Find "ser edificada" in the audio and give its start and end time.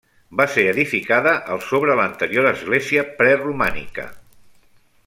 0.53-1.33